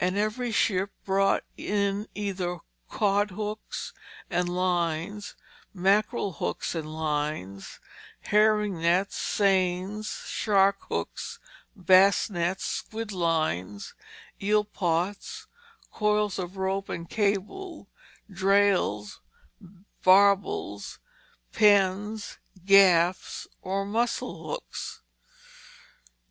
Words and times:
And 0.00 0.16
every 0.16 0.50
ship 0.50 0.92
brought 1.04 1.44
in 1.58 2.08
either 2.14 2.60
cod 2.88 3.32
hooks 3.32 3.92
and 4.30 4.48
lines, 4.48 5.34
mackerel 5.74 6.32
hooks 6.32 6.74
and 6.74 6.90
lines, 6.90 7.78
herring 8.20 8.80
nets, 8.80 9.18
seines, 9.18 10.08
shark 10.26 10.78
hooks, 10.88 11.38
bass 11.76 12.30
nets, 12.30 12.64
squid 12.64 13.12
lines, 13.12 13.92
eel 14.40 14.64
pots, 14.64 15.48
coils 15.92 16.38
of 16.38 16.56
rope 16.56 16.88
and 16.88 17.10
cable, 17.10 17.90
"drails, 18.32 19.20
barbels, 20.02 20.98
pens, 21.52 22.38
gaffs," 22.64 23.46
or 23.60 23.84
mussel 23.84 24.48
hooks. 24.48 25.02